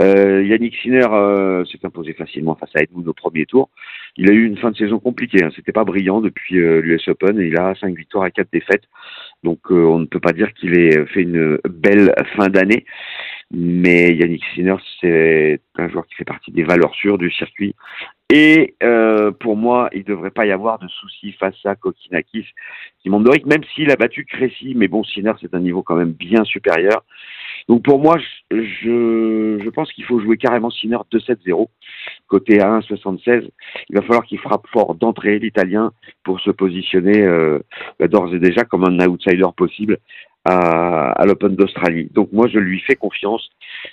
Euh, 0.00 0.42
Yannick 0.42 0.74
Sinner 0.76 1.06
euh, 1.10 1.64
s'est 1.66 1.84
imposé 1.84 2.14
facilement 2.14 2.54
face 2.54 2.70
à 2.74 2.82
Edmund 2.82 3.06
au 3.06 3.12
premier 3.12 3.44
tour. 3.44 3.68
Il 4.16 4.30
a 4.30 4.32
eu 4.32 4.46
une 4.46 4.56
fin 4.56 4.70
de 4.70 4.76
saison 4.78 4.98
compliquée. 4.98 5.44
Hein. 5.44 5.50
C'était 5.54 5.72
pas 5.72 5.84
brillant 5.84 6.22
depuis 6.22 6.54
l'US 6.54 7.06
Open. 7.08 7.38
Il 7.38 7.58
a 7.58 7.74
cinq 7.74 7.94
victoires 7.94 8.26
et 8.26 8.30
quatre 8.30 8.50
défaites. 8.50 8.84
Donc, 9.42 9.70
on 9.70 9.98
ne 9.98 10.06
peut 10.06 10.20
pas 10.20 10.32
dire 10.32 10.52
qu'il 10.54 10.78
ait 10.78 11.04
fait 11.06 11.22
une 11.22 11.58
belle 11.68 12.14
fin 12.34 12.48
d'année. 12.48 12.86
Mais 13.50 14.14
Yannick 14.14 14.44
Sinner, 14.54 14.76
c'est 15.00 15.60
un 15.76 15.88
joueur 15.88 16.06
qui 16.06 16.14
fait 16.14 16.24
partie 16.24 16.50
des 16.50 16.64
valeurs 16.64 16.94
sûres 16.94 17.18
du 17.18 17.30
circuit 17.30 17.74
et 18.30 18.74
euh, 18.82 19.30
pour 19.30 19.56
moi, 19.56 19.88
il 19.92 20.00
ne 20.00 20.04
devrait 20.04 20.30
pas 20.30 20.44
y 20.44 20.52
avoir 20.52 20.78
de 20.78 20.86
soucis 20.88 21.32
face 21.32 21.56
à 21.64 21.74
Kokinakis, 21.76 22.46
qui 23.00 23.08
monte 23.08 23.26
même 23.46 23.64
s'il 23.74 23.90
a 23.90 23.96
battu 23.96 24.26
Crécy. 24.26 24.74
Mais 24.76 24.86
bon, 24.86 25.02
Sinner, 25.02 25.32
c'est 25.40 25.54
un 25.54 25.60
niveau 25.60 25.82
quand 25.82 25.96
même 25.96 26.12
bien 26.12 26.44
supérieur. 26.44 27.04
Donc 27.68 27.82
pour 27.82 27.98
moi, 27.98 28.18
je, 28.50 29.58
je 29.62 29.70
pense 29.70 29.90
qu'il 29.92 30.04
faut 30.04 30.20
jouer 30.20 30.36
carrément 30.36 30.70
Sinner 30.70 30.98
2-7-0, 31.10 31.68
côté 32.26 32.60
à 32.60 32.80
1-76. 32.80 33.48
Il 33.88 33.96
va 33.96 34.02
falloir 34.02 34.24
qu'il 34.24 34.38
frappe 34.38 34.66
fort 34.68 34.94
d'entrée, 34.94 35.38
l'Italien, 35.38 35.92
pour 36.22 36.40
se 36.40 36.50
positionner 36.50 37.22
euh, 37.22 37.58
d'ores 38.00 38.34
et 38.34 38.38
déjà 38.38 38.64
comme 38.64 38.84
un 38.84 39.06
outsider 39.06 39.46
possible 39.56 39.98
à, 40.48 41.24
l'Open 41.26 41.54
d'Australie. 41.54 42.08
Donc 42.14 42.30
moi, 42.32 42.46
je 42.52 42.58
lui 42.58 42.80
fais 42.86 42.96
confiance 42.96 43.50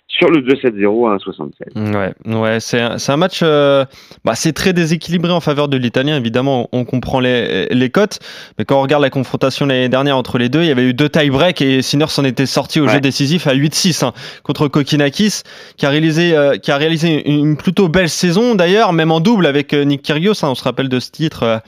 sur 0.08 0.30
le 0.30 0.42
2-7-0 0.42 1.12
à 1.12 1.18
1,76. 1.18 1.96
Ouais, 1.96 2.36
ouais 2.36 2.60
c'est 2.60 2.80
un, 2.80 2.96
un, 3.08 3.18
match, 3.18 3.42
euh, 3.44 3.86
bah, 4.24 4.34
c'est 4.36 4.54
très 4.54 4.74
déséquilibré 4.74 5.32
en 5.32 5.42
faveur 5.42 5.68
de 5.68 5.78
l'Italien. 5.78 6.18
Évidemment, 6.18 6.70
on 6.72 6.86
comprend 6.86 7.20
les, 7.20 7.68
les 7.68 7.90
cotes, 7.90 8.20
mais 8.58 8.66
quand 8.66 8.80
on 8.80 8.82
regarde 8.82 9.04
la 9.04 9.10
confrontation 9.10 9.66
l'année 9.66 9.90
dernière 9.90 10.18
entre 10.18 10.38
les 10.38 10.50
deux, 10.50 10.62
il 10.62 10.68
y 10.68 10.72
avait 10.72 10.86
eu 10.86 10.94
deux 10.94 11.10
tie-break 11.10 11.62
et 11.62 11.82
Sinner 11.82 12.08
s'en 12.08 12.24
était 12.24 12.46
sorti 12.46 12.80
au 12.80 12.88
jeu 12.88 13.00
décisif 13.02 13.48
à 13.48 13.54
8-6 13.54 14.06
hein, 14.06 14.14
contre 14.44 14.68
Kokinakis, 14.68 15.42
qui 15.78 15.86
a 15.86 15.90
réalisé, 15.90 16.36
euh, 16.36 16.58
qui 16.58 16.72
a 16.72 16.78
réalisé 16.78 17.30
une 17.30 17.58
plutôt 17.58 17.90
belle 17.90 18.10
saison 18.10 18.56
d'ailleurs, 18.56 18.94
même 18.94 19.12
en 19.12 19.20
double 19.20 19.46
avec 19.46 19.74
euh, 19.74 19.84
Nick 19.84 20.02
Kyrgios. 20.02 20.44
Hein, 20.44 20.50
on 20.50 20.56
se 20.56 20.64
rappelle 20.64 20.90
de 20.90 21.00
ce 21.00 21.12
titre 21.12 21.62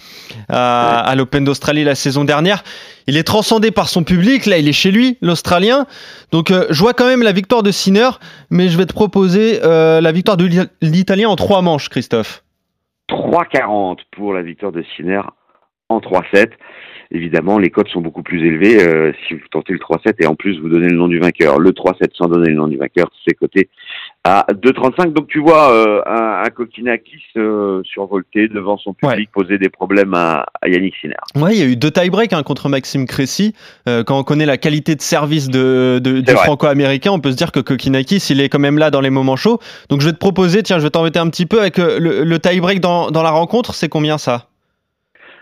à, 0.47 0.99
à 0.99 1.15
l'Open 1.15 1.43
d'Australie 1.43 1.83
la 1.83 1.95
saison 1.95 2.23
dernière 2.23 2.63
il 3.07 3.17
est 3.17 3.23
transcendé 3.23 3.71
par 3.71 3.87
son 3.89 4.03
public. 4.03 4.45
Là, 4.45 4.57
il 4.57 4.67
est 4.67 4.73
chez 4.73 4.91
lui, 4.91 5.17
l'Australien. 5.21 5.85
Donc, 6.31 6.51
euh, 6.51 6.65
je 6.69 6.79
vois 6.79 6.93
quand 6.93 7.07
même 7.07 7.23
la 7.23 7.31
victoire 7.31 7.63
de 7.63 7.71
Sinner, 7.71 8.09
mais 8.51 8.67
je 8.67 8.77
vais 8.77 8.85
te 8.85 8.93
proposer 8.93 9.59
euh, 9.63 10.01
la 10.01 10.11
victoire 10.11 10.37
de 10.37 10.47
l'Italien 10.81 11.29
en 11.29 11.35
trois 11.35 11.61
manches, 11.61 11.89
Christophe. 11.89 12.43
3,40 13.09 13.99
pour 14.11 14.33
la 14.33 14.41
victoire 14.41 14.73
de 14.73 14.83
Sinner 14.95 15.21
en 15.89 15.99
3-7. 15.99 16.51
Évidemment, 17.11 17.57
les 17.57 17.69
cotes 17.69 17.87
sont 17.87 18.01
beaucoup 18.01 18.21
plus 18.21 18.45
élevées 18.45 18.83
euh, 18.83 19.13
si 19.25 19.33
vous 19.33 19.47
tentez 19.49 19.71
le 19.71 19.79
3-7 19.79 20.15
et 20.19 20.27
en 20.27 20.35
plus 20.35 20.59
vous 20.59 20.67
donnez 20.67 20.89
le 20.89 20.97
nom 20.97 21.07
du 21.07 21.19
vainqueur. 21.19 21.57
Le 21.57 21.71
3-7 21.71 22.09
sans 22.13 22.27
donner 22.27 22.49
le 22.49 22.55
nom 22.55 22.67
du 22.67 22.75
vainqueur, 22.75 23.09
c'est 23.25 23.33
coté 23.33 23.69
à 24.23 24.45
2,35. 24.51 25.13
Donc 25.13 25.27
tu 25.27 25.39
vois 25.39 25.71
euh, 25.71 26.01
un, 26.05 26.43
un 26.45 26.49
Kokinakis 26.49 27.23
euh, 27.37 27.81
survolté 27.83 28.47
devant 28.47 28.77
son 28.77 28.93
public 28.93 29.29
poser 29.31 29.57
des 29.57 29.69
problèmes 29.69 30.13
à, 30.13 30.45
Yannick 30.65 30.95
Sinner. 30.99 31.15
Ouais, 31.35 31.55
il 31.55 31.59
y 31.59 31.63
a 31.63 31.65
eu 31.65 31.75
deux 31.75 31.91
tie-break 31.91 32.33
hein, 32.33 32.43
contre 32.43 32.69
Maxime 32.69 33.05
Cressy. 33.05 33.53
quand 33.85 34.19
on 34.19 34.23
connaît 34.23 34.45
la 34.45 34.57
qualité 34.57 34.95
de 34.95 35.01
service 35.01 35.49
de, 35.49 35.99
de 36.03 36.21
du 36.21 36.31
franco-américain, 36.33 37.11
on 37.11 37.19
peut 37.19 37.31
se 37.31 37.37
dire 37.37 37.51
que 37.51 37.59
Kokinakis, 37.59 38.27
il 38.29 38.41
est 38.41 38.49
quand 38.49 38.59
même 38.59 38.77
là 38.77 38.91
dans 38.91 39.01
les 39.01 39.09
moments 39.09 39.35
chauds. 39.35 39.59
Donc 39.89 40.01
je 40.01 40.07
vais 40.07 40.13
te 40.13 40.19
proposer, 40.19 40.63
tiens, 40.63 40.79
je 40.79 40.83
vais 40.83 40.89
t'embêter 40.89 41.19
un 41.19 41.29
petit 41.29 41.45
peu 41.45 41.61
avec 41.61 41.77
le, 41.77 42.23
le 42.23 42.39
tie-break 42.39 42.79
dans, 42.79 43.11
dans 43.11 43.23
la 43.23 43.31
rencontre. 43.31 43.73
C'est 43.73 43.89
combien 43.89 44.17
ça? 44.17 44.47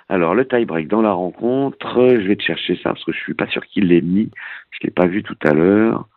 Alors, 0.07 0.35
le 0.35 0.47
tie-break 0.47 0.87
dans 0.87 1.01
la 1.01 1.13
rencontre, 1.13 2.17
je 2.21 2.27
vais 2.27 2.35
te 2.35 2.43
chercher 2.43 2.75
ça 2.83 2.89
parce 2.89 3.03
que 3.03 3.11
je 3.11 3.19
suis 3.19 3.33
pas 3.33 3.47
sûr 3.47 3.65
qu'il 3.65 3.87
l'ait 3.87 4.01
mis. 4.01 4.29
Je 4.69 4.79
l'ai 4.83 4.91
pas 4.91 5.07
vu 5.07 5.23
tout 5.23 5.37
à 5.43 5.53
l'heure. 5.53 6.07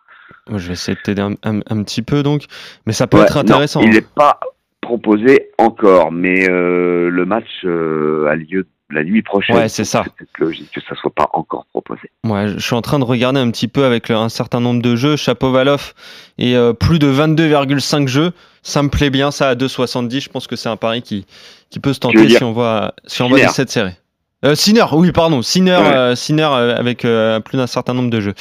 Je 0.51 0.67
vais 0.67 0.73
essayer 0.73 0.97
de 0.97 1.03
t'aider 1.03 1.23
un, 1.23 1.83
petit 1.83 2.03
peu 2.03 2.23
donc, 2.23 2.45
mais 2.87 2.93
ça 2.93 3.07
peut 3.07 3.19
être 3.19 3.37
intéressant. 3.37 3.81
il 3.81 3.91
n'est 3.91 4.01
pas 4.01 4.41
proposé 4.81 5.51
encore, 5.59 6.13
mais 6.13 6.49
euh, 6.49 7.11
le 7.11 7.27
match 7.27 7.65
euh, 7.65 8.27
a 8.27 8.37
lieu 8.37 8.67
la 8.91 9.05
nuit 9.05 9.23
prochaine. 9.23 9.57
Ouais, 9.57 9.69
c'est 9.69 9.85
ça. 9.85 10.05
C'est 10.19 10.27
logique 10.39 10.71
que 10.73 10.81
ça 10.81 10.95
soit 10.95 11.15
pas 11.15 11.29
encore 11.35 11.67
proposé. 11.67 12.11
Ouais, 12.25 12.49
je 12.49 12.59
suis 12.59 12.75
en 12.75 12.81
train 12.81 12.99
de 12.99 13.05
regarder 13.05 13.39
un 13.39 13.51
petit 13.51 13.69
peu 13.69 13.85
avec 13.85 14.11
un 14.11 14.31
certain 14.31 14.61
nombre 14.61 14.81
de 14.81 14.97
jeux. 14.97 15.17
Chapovalov 15.17 15.93
et 16.39 16.57
euh, 16.57 16.73
plus 16.73 16.99
de 16.99 17.13
22,5 17.13 18.09
jeux. 18.09 18.33
Ça 18.63 18.83
me 18.83 18.89
plaît 18.89 19.11
bien, 19.11 19.31
ça 19.31 19.51
à 19.51 19.55
2,70. 19.55 20.21
Je 20.23 20.29
pense 20.31 20.47
que 20.47 20.57
c'est 20.57 20.71
un 20.71 20.77
pari 20.77 21.03
qui, 21.03 21.27
qui 21.71 21.81
peut 21.81 21.93
se 21.93 22.01
tenter 22.01 22.29
si 22.29 22.43
on 22.43 22.53
voit, 22.53 22.95
si 23.07 23.23
on 23.23 23.29
voit 23.29 23.39
des 23.39 23.49
7 23.49 23.69
séries. 23.69 23.97
Euh, 24.45 24.55
Sinner, 24.55 24.85
oui, 24.93 25.11
pardon, 25.11 25.43
Sinner, 25.43 25.81
euh, 25.83 26.15
euh, 26.15 26.77
avec 26.77 27.05
euh, 27.05 27.41
plus 27.41 27.59
d'un 27.59 27.67
certain 27.67 27.93
nombre 27.93 28.09
de 28.09 28.21
jeux. 28.21 28.35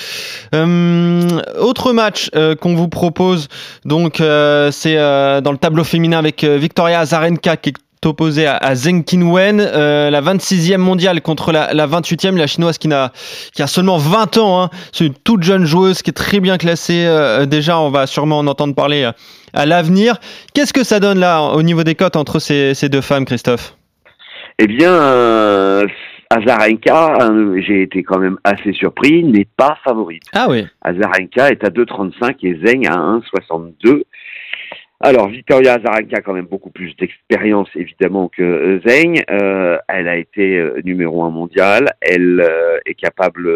autre 1.59 1.91
match 1.91 2.29
qu'on 2.61 2.75
vous 2.75 2.87
propose, 2.87 3.47
donc 3.83 4.17
c'est 4.17 4.95
dans 4.95 5.51
le 5.51 5.57
tableau 5.57 5.83
féminin 5.83 6.19
avec 6.19 6.43
Victoria 6.43 6.99
Azarenka 6.99 7.57
qui 7.57 7.69
est 7.69 8.05
opposée 8.05 8.45
à, 8.45 8.75
Zheng 8.75 9.03
Qinwen, 9.03 9.57
la 9.57 10.21
26e 10.21 10.77
mondiale 10.77 11.21
contre 11.21 11.51
la, 11.51 11.73
la 11.73 11.87
28e, 11.87 12.35
la 12.35 12.45
chinoise 12.45 12.77
qui, 12.77 12.93
a, 12.93 13.11
qui 13.55 13.63
a 13.63 13.67
seulement 13.67 13.97
20 13.97 14.37
ans. 14.37 14.61
Hein. 14.61 14.69
C'est 14.91 15.07
une 15.07 15.15
toute 15.15 15.41
jeune 15.41 15.65
joueuse 15.65 16.03
qui 16.03 16.11
est 16.11 16.13
très 16.13 16.39
bien 16.39 16.59
classée. 16.59 17.07
déjà, 17.47 17.79
on 17.79 17.89
va 17.89 18.05
sûrement 18.05 18.37
en 18.37 18.45
entendre 18.47 18.75
parler 18.75 19.09
à 19.53 19.65
l'avenir. 19.65 20.17
Qu'est-ce 20.53 20.73
que 20.73 20.83
ça 20.83 20.99
donne 20.99 21.19
là 21.19 21.41
au 21.41 21.63
niveau 21.63 21.83
des 21.83 21.95
cotes 21.95 22.15
entre 22.15 22.37
ces, 22.37 22.75
ces 22.75 22.87
deux 22.87 23.01
femmes, 23.01 23.25
Christophe? 23.25 23.73
Eh 24.59 24.67
bien, 24.67 24.91
euh, 24.91 25.87
Azarenka, 26.29 27.17
euh, 27.21 27.61
j'ai 27.61 27.83
été 27.83 28.03
quand 28.03 28.19
même 28.19 28.37
assez 28.43 28.73
surpris, 28.73 29.23
n'est 29.23 29.47
pas 29.55 29.77
favorite. 29.83 30.23
Ah 30.33 30.47
oui. 30.49 30.65
Azarenka 30.81 31.49
est 31.49 31.63
à 31.63 31.69
2,35 31.69 32.37
et 32.43 32.59
Zeng 32.65 32.87
à 32.87 32.95
1,62. 32.95 34.03
Alors, 34.99 35.29
Victoria 35.29 35.75
Azarenka 35.75 36.17
a 36.17 36.21
quand 36.21 36.33
même 36.33 36.47
beaucoup 36.47 36.71
plus 36.71 36.95
d'expérience, 36.95 37.69
évidemment, 37.75 38.29
que 38.29 38.81
Zeng. 38.85 39.23
Euh, 39.29 39.77
elle 39.87 40.07
a 40.07 40.17
été 40.17 40.57
euh, 40.57 40.81
numéro 40.83 41.23
un 41.23 41.29
mondial. 41.29 41.93
Elle 42.01 42.41
euh, 42.41 42.79
est 42.85 42.95
capable 42.95 43.47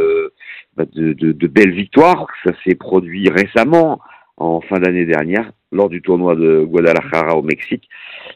bah, 0.77 0.85
de, 0.93 1.13
de, 1.13 1.31
de, 1.31 1.47
belles 1.47 1.73
victoires. 1.73 2.27
Ça 2.45 2.53
s'est 2.63 2.75
produit 2.75 3.27
récemment, 3.29 3.99
en 4.37 4.61
fin 4.61 4.79
d'année 4.79 5.05
dernière, 5.05 5.51
lors 5.71 5.89
du 5.89 6.03
tournoi 6.03 6.35
de 6.35 6.63
Guadalajara 6.63 7.35
au 7.35 7.41
Mexique, 7.41 7.89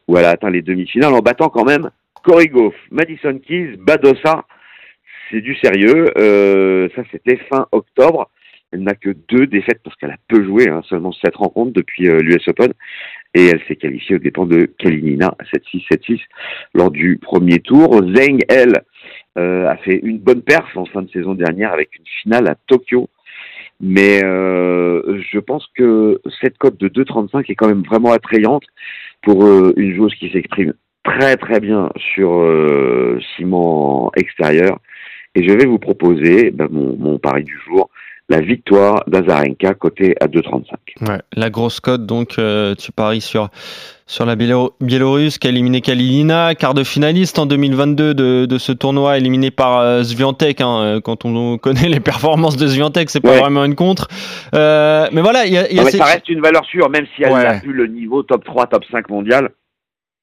où 0.07 0.17
elle 0.17 0.25
a 0.25 0.31
atteint 0.31 0.49
les 0.49 0.63
demi-finales 0.63 1.13
en 1.13 1.19
battant 1.19 1.49
quand 1.49 1.65
même 1.65 1.91
Cory 2.25 2.47
Goff, 2.47 2.75
Madison 2.91 3.37
Keys, 3.39 3.77
Badosa. 3.77 4.45
C'est 5.29 5.41
du 5.41 5.55
sérieux. 5.55 6.11
ça, 6.95 7.03
c'était 7.11 7.37
fin 7.49 7.67
octobre. 7.71 8.29
Elle 8.75 8.83
n'a 8.83 8.95
que 8.95 9.15
deux 9.29 9.47
défaites 9.47 9.79
parce 9.83 9.95
qu'elle 9.95 10.11
a 10.11 10.17
peu 10.27 10.43
joué, 10.43 10.67
hein, 10.67 10.81
seulement 10.89 11.13
sept 11.13 11.35
rencontres 11.35 11.71
depuis 11.71 12.09
euh, 12.09 12.19
l'US 12.19 12.45
Open. 12.47 12.73
Et 13.33 13.45
elle 13.47 13.61
s'est 13.67 13.77
qualifiée 13.77 14.17
aux 14.17 14.19
dépens 14.19 14.45
de 14.45 14.65
Kalinina 14.77 15.33
7-6, 15.53 15.87
7-6 15.89 16.19
lors 16.73 16.91
du 16.91 17.17
premier 17.17 17.59
tour. 17.59 18.01
Zeng, 18.13 18.39
elle, 18.49 18.83
euh, 19.37 19.67
a 19.67 19.77
fait 19.77 19.99
une 20.03 20.19
bonne 20.19 20.41
perf 20.41 20.75
en 20.75 20.85
fin 20.85 21.03
de 21.03 21.09
saison 21.09 21.35
dernière 21.35 21.71
avec 21.71 21.95
une 21.97 22.05
finale 22.21 22.49
à 22.49 22.55
Tokyo. 22.67 23.09
Mais 23.79 24.21
euh, 24.23 25.21
je 25.31 25.39
pense 25.39 25.67
que 25.75 26.19
cette 26.41 26.57
cote 26.57 26.77
de 26.77 26.89
2,35 26.89 27.49
est 27.49 27.55
quand 27.55 27.67
même 27.67 27.83
vraiment 27.83 28.11
attrayante 28.11 28.63
pour 29.21 29.45
une 29.77 29.95
joueuse 29.95 30.15
qui 30.15 30.29
s'exprime 30.31 30.73
très 31.05 31.37
très 31.37 31.59
bien 31.59 31.89
sur 31.95 32.45
ciment 33.37 34.11
extérieur. 34.17 34.79
Et 35.35 35.47
je 35.47 35.53
vais 35.53 35.65
vous 35.65 35.79
proposer 35.79 36.51
ben, 36.51 36.67
mon, 36.71 36.95
mon 36.97 37.17
pari 37.19 37.43
du 37.43 37.59
jour, 37.67 37.89
la 38.29 38.39
victoire 38.39 39.03
d'Azarenka 39.07 39.73
côté 39.75 40.15
à 40.19 40.27
2,35. 40.27 41.09
Ouais, 41.09 41.19
la 41.35 41.49
grosse 41.49 41.79
cote, 41.79 42.05
donc 42.05 42.39
euh, 42.39 42.73
tu 42.73 42.91
paries 42.91 43.21
sur, 43.21 43.49
sur 44.07 44.25
la 44.25 44.35
Biélorusse 44.35 45.37
qui 45.37 45.47
a 45.47 45.49
éliminé 45.51 45.81
Kalilina, 45.81 46.55
quart 46.55 46.73
de 46.73 46.83
finaliste 46.83 47.37
en 47.37 47.45
2022 47.45 48.13
de, 48.13 48.45
de 48.45 48.57
ce 48.57 48.71
tournoi, 48.71 49.17
éliminé 49.17 49.51
par 49.51 49.79
euh, 49.79 50.03
Sviantec. 50.03 50.61
Hein, 50.61 50.79
euh, 50.79 51.01
quand 51.01 51.25
on 51.25 51.57
connaît 51.57 51.89
les 51.89 51.99
performances 51.99 52.57
de 52.57 52.65
Sviantec, 52.65 53.09
c'est 53.09 53.19
pas 53.19 53.37
vraiment 53.37 53.65
une 53.65 53.75
contre. 53.75 54.07
mais 54.53 55.21
voilà, 55.21 55.45
il 55.45 55.53
y 55.53 55.57
a, 55.57 55.71
y 55.71 55.79
a 55.79 55.85
ça 55.85 56.05
reste 56.05 56.29
une 56.29 56.41
valeur 56.41 56.65
sûre, 56.65 56.89
même 56.89 57.05
si 57.15 57.23
elle 57.23 57.33
n'a 57.33 57.59
plus 57.59 57.73
le 57.73 57.87
niveau 57.87 58.23
top 58.23 58.43
3, 58.43 58.67
top 58.67 58.85
5 58.89 59.09
mondial. 59.09 59.49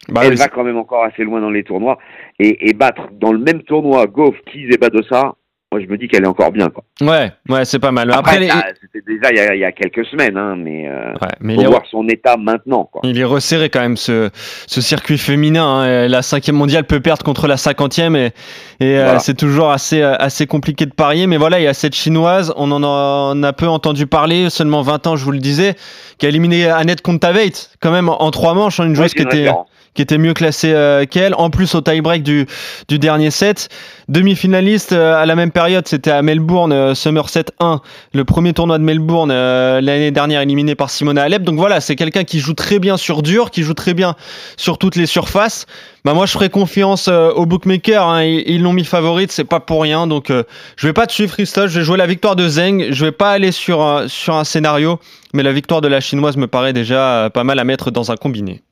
Bah 0.08 0.22
elle 0.24 0.36
va 0.36 0.48
quand 0.48 0.64
même 0.64 0.78
encore 0.78 1.04
assez 1.04 1.22
loin 1.22 1.40
dans 1.40 1.50
les 1.50 1.62
tournois 1.62 1.98
et, 2.40 2.68
et 2.68 2.72
battre 2.74 3.08
dans 3.12 3.32
le 3.32 3.38
même 3.38 3.62
tournoi 3.62 4.06
Goff, 4.06 4.34
Keys 4.46 4.68
et 4.72 4.76
Badosa, 4.76 5.36
moi 5.72 5.80
je 5.80 5.86
me 5.86 5.96
dis 5.96 6.06
qu'elle 6.06 6.24
est 6.24 6.28
encore 6.28 6.52
bien. 6.52 6.68
Quoi. 6.68 6.84
Ouais, 7.00 7.32
ouais, 7.48 7.64
c'est 7.64 7.78
pas 7.78 7.92
mal. 7.92 8.12
Après, 8.12 8.38
c'était 8.80 9.00
déjà 9.06 9.52
il 9.52 9.58
y, 9.58 9.64
a, 9.64 9.72
quelques 9.72 10.04
semaines, 10.04 10.36
hein, 10.36 10.54
mais, 10.56 10.86
euh, 10.86 11.14
ouais, 11.40 11.54
faut 11.54 11.70
voir 11.70 11.82
son 11.90 12.06
état 12.08 12.36
maintenant. 12.36 12.84
Quoi. 12.84 13.00
Il 13.04 13.18
est 13.18 13.24
resserré 13.24 13.70
quand 13.70 13.80
même 13.80 13.96
ce, 13.96 14.28
ce 14.66 14.80
circuit 14.82 15.16
féminin. 15.16 15.64
Hein. 15.64 16.08
La 16.08 16.20
cinquième 16.20 16.56
mondiale 16.56 16.84
peut 16.84 17.00
perdre 17.00 17.24
contre 17.24 17.46
la 17.46 17.56
cinquantième 17.56 18.16
et, 18.16 18.32
et 18.80 18.98
euh, 18.98 19.18
c'est 19.18 19.36
toujours 19.36 19.70
assez, 19.70 20.02
euh, 20.02 20.14
assez 20.18 20.46
compliqué 20.46 20.84
de 20.84 20.92
parier. 20.92 21.26
Mais 21.26 21.38
voilà, 21.38 21.58
il 21.58 21.64
y 21.64 21.68
a 21.68 21.74
cette 21.74 21.94
chinoise, 21.94 22.52
on 22.56 22.70
en 22.70 22.82
a, 22.82 23.32
on 23.34 23.42
a 23.42 23.52
peu 23.54 23.66
entendu 23.66 24.06
parler, 24.06 24.50
seulement 24.50 24.82
20 24.82 25.06
ans, 25.06 25.16
je 25.16 25.24
vous 25.24 25.32
le 25.32 25.38
disais, 25.38 25.74
qui 26.18 26.26
a 26.26 26.28
éliminé 26.28 26.66
Annette 26.66 27.00
Kontaveit 27.00 27.52
quand 27.80 27.92
même 27.92 28.10
en, 28.10 28.30
trois 28.30 28.52
manches, 28.52 28.78
hein, 28.78 28.84
une 28.84 28.94
joueuse 28.94 29.14
qui 29.14 29.22
était 29.22 29.48
qui 29.94 30.02
était 30.02 30.18
mieux 30.18 30.34
classé 30.34 30.72
euh, 30.72 31.04
qu'elle. 31.04 31.34
En 31.34 31.50
plus, 31.50 31.74
au 31.74 31.80
tie-break 31.80 32.22
du, 32.22 32.46
du 32.88 32.98
dernier 32.98 33.30
set, 33.30 33.68
demi-finaliste 34.08 34.92
euh, 34.92 35.14
à 35.14 35.26
la 35.26 35.34
même 35.34 35.50
période, 35.50 35.86
c'était 35.86 36.10
à 36.10 36.22
Melbourne, 36.22 36.72
euh, 36.72 36.94
Somerset 36.94 37.46
1, 37.60 37.80
le 38.14 38.24
premier 38.24 38.52
tournoi 38.52 38.78
de 38.78 38.84
Melbourne 38.84 39.30
l'année 39.32 40.10
dernière 40.10 40.40
éliminé 40.40 40.74
par 40.74 40.90
Simona 40.90 41.22
Alep. 41.22 41.42
Donc 41.42 41.58
voilà, 41.58 41.80
c'est 41.80 41.96
quelqu'un 41.96 42.24
qui 42.24 42.40
joue 42.40 42.54
très 42.54 42.78
bien 42.78 42.96
sur 42.96 43.22
dur, 43.22 43.50
qui 43.50 43.62
joue 43.62 43.74
très 43.74 43.94
bien 43.94 44.14
sur 44.56 44.78
toutes 44.78 44.96
les 44.96 45.06
surfaces. 45.06 45.66
Bah 46.04 46.14
moi, 46.14 46.26
je 46.26 46.32
ferai 46.32 46.48
confiance 46.48 47.08
aux 47.08 47.46
bookmakers. 47.46 48.06
Hein, 48.06 48.24
ils 48.24 48.62
l'ont 48.62 48.72
mis 48.72 48.84
favorite, 48.84 49.30
c'est 49.30 49.44
pas 49.44 49.60
pour 49.60 49.82
rien. 49.82 50.06
Donc, 50.06 50.30
je 50.30 50.86
vais 50.86 50.92
pas 50.92 51.06
te 51.06 51.12
suivre, 51.12 51.32
Christophe. 51.32 51.70
Je 51.70 51.78
vais 51.78 51.84
jouer 51.84 51.96
la 51.96 52.06
victoire 52.06 52.34
de 52.34 52.48
Zeng. 52.48 52.86
Je 52.90 53.04
vais 53.04 53.12
pas 53.12 53.30
aller 53.30 53.52
sur 53.52 54.04
sur 54.08 54.34
un 54.34 54.44
scénario, 54.44 54.98
mais 55.32 55.42
la 55.42 55.52
victoire 55.52 55.80
de 55.80 55.88
la 55.88 56.00
chinoise 56.00 56.36
me 56.36 56.48
paraît 56.48 56.72
déjà 56.72 57.30
pas 57.32 57.44
mal 57.44 57.58
à 57.58 57.64
mettre 57.64 57.90
dans 57.90 58.10
un 58.10 58.16
combiné. 58.16 58.62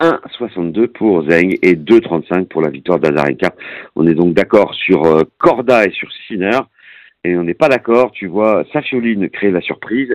1,62 0.00 0.86
pour 0.88 1.28
Zeng 1.28 1.58
et 1.62 1.74
2,35 1.74 2.46
pour 2.46 2.62
la 2.62 2.70
victoire 2.70 2.98
d'Azarenka. 2.98 3.54
On 3.96 4.06
est 4.06 4.14
donc 4.14 4.34
d'accord 4.34 4.74
sur 4.74 5.04
euh, 5.04 5.22
Corda 5.38 5.84
et 5.84 5.90
sur 5.90 6.08
Sinner. 6.26 6.58
Et 7.24 7.36
on 7.36 7.42
n'est 7.42 7.54
pas 7.54 7.68
d'accord, 7.68 8.12
tu 8.12 8.26
vois, 8.26 8.64
Safioline 8.72 9.28
créer 9.28 9.50
la 9.50 9.60
surprise. 9.60 10.14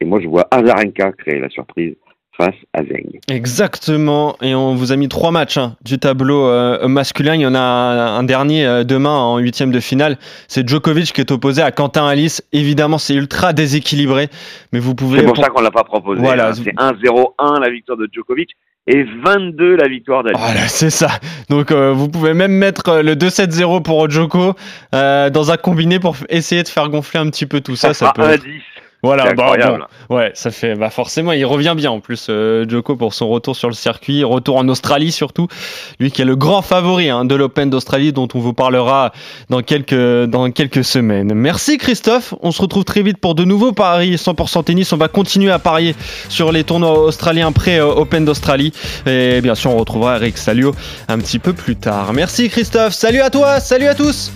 Et 0.00 0.04
moi, 0.04 0.20
je 0.20 0.28
vois 0.28 0.46
Azarenka 0.50 1.12
créer 1.12 1.40
la 1.40 1.48
surprise 1.48 1.94
face 2.36 2.54
à 2.72 2.82
Zeng. 2.82 3.20
Exactement. 3.28 4.36
Et 4.42 4.54
on 4.54 4.74
vous 4.74 4.92
a 4.92 4.96
mis 4.96 5.08
trois 5.08 5.30
matchs 5.30 5.56
hein, 5.56 5.76
du 5.82 5.98
tableau 5.98 6.46
euh, 6.46 6.86
masculin. 6.88 7.34
Il 7.34 7.40
y 7.40 7.46
en 7.46 7.54
a 7.54 7.60
un, 7.60 8.22
dernier 8.24 8.66
euh, 8.66 8.84
demain 8.84 9.16
en 9.16 9.38
huitième 9.38 9.70
de 9.70 9.80
finale. 9.80 10.18
C'est 10.48 10.68
Djokovic 10.68 11.12
qui 11.12 11.20
est 11.20 11.30
opposé 11.30 11.62
à 11.62 11.70
Quentin 11.70 12.06
Alice. 12.06 12.46
Évidemment, 12.52 12.98
c'est 12.98 13.14
ultra 13.14 13.52
déséquilibré, 13.52 14.28
mais 14.72 14.80
vous 14.80 14.94
pouvez. 14.94 15.20
C'est 15.20 15.26
pour, 15.26 15.36
ça 15.36 15.48
qu'on 15.48 15.62
l'a 15.62 15.70
pas 15.70 15.84
proposé. 15.84 16.20
Voilà. 16.20 16.50
Hein. 16.50 16.54
C'est 16.54 16.74
1-0-1 16.74 17.60
la 17.60 17.70
victoire 17.70 17.96
de 17.96 18.08
Djokovic 18.12 18.56
et 18.86 19.04
22 19.04 19.76
la 19.76 19.88
victoire 19.88 20.22
d'Ali. 20.22 20.36
Voilà, 20.38 20.60
c'est 20.68 20.90
ça. 20.90 21.08
Donc 21.48 21.70
euh, 21.70 21.92
vous 21.92 22.08
pouvez 22.08 22.34
même 22.34 22.52
mettre 22.52 22.88
euh, 22.88 23.02
le 23.02 23.14
2-7-0 23.14 23.82
pour 23.82 24.10
Joko 24.10 24.54
euh, 24.94 25.30
dans 25.30 25.50
un 25.50 25.56
combiné 25.56 25.98
pour 25.98 26.16
essayer 26.28 26.62
de 26.62 26.68
faire 26.68 26.88
gonfler 26.88 27.20
un 27.20 27.30
petit 27.30 27.46
peu 27.46 27.60
tout 27.60 27.76
ça. 27.76 27.94
Ça, 27.94 28.06
ça 28.06 28.12
peut. 28.12 28.36
10. 28.36 28.44
Voilà, 29.04 29.34
bah, 29.34 29.52
bon, 30.08 30.16
ouais, 30.16 30.30
ça 30.34 30.50
fait, 30.50 30.74
bah 30.74 30.88
forcément, 30.88 31.32
il 31.32 31.44
revient 31.44 31.74
bien 31.76 31.90
en 31.90 32.00
plus, 32.00 32.28
euh, 32.30 32.64
Joko, 32.66 32.96
pour 32.96 33.12
son 33.12 33.28
retour 33.28 33.54
sur 33.54 33.68
le 33.68 33.74
circuit, 33.74 34.24
retour 34.24 34.56
en 34.56 34.66
Australie 34.68 35.12
surtout. 35.12 35.46
Lui 36.00 36.10
qui 36.10 36.22
est 36.22 36.24
le 36.24 36.36
grand 36.36 36.62
favori 36.62 37.10
hein, 37.10 37.26
de 37.26 37.34
l'Open 37.34 37.68
d'Australie, 37.68 38.12
dont 38.14 38.28
on 38.34 38.38
vous 38.38 38.54
parlera 38.54 39.12
dans 39.50 39.60
quelques, 39.60 40.24
dans 40.24 40.50
quelques 40.50 40.84
semaines. 40.84 41.34
Merci 41.34 41.76
Christophe, 41.76 42.34
on 42.40 42.50
se 42.50 42.62
retrouve 42.62 42.84
très 42.84 43.02
vite 43.02 43.18
pour 43.18 43.34
de 43.34 43.44
nouveaux 43.44 43.72
paris 43.72 44.14
100% 44.14 44.64
tennis. 44.64 44.92
On 44.92 44.96
va 44.96 45.08
continuer 45.08 45.50
à 45.50 45.58
parier 45.58 45.94
sur 46.30 46.50
les 46.50 46.64
tournois 46.64 46.98
australiens 46.98 47.52
pré-Open 47.52 48.22
euh, 48.22 48.26
d'Australie. 48.26 48.72
Et 49.06 49.42
bien 49.42 49.54
sûr, 49.54 49.70
on 49.70 49.76
retrouvera 49.76 50.16
Eric 50.16 50.38
Salio 50.38 50.74
un 51.08 51.18
petit 51.18 51.38
peu 51.38 51.52
plus 51.52 51.76
tard. 51.76 52.14
Merci 52.14 52.48
Christophe, 52.48 52.94
salut 52.94 53.20
à 53.20 53.28
toi, 53.28 53.60
salut 53.60 53.86
à 53.86 53.94
tous. 53.94 54.32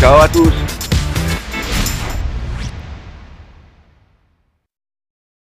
Ciao 0.00 0.20
à 0.20 0.28
tous. 0.28 0.91